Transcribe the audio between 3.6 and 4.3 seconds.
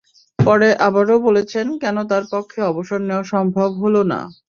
হলো না।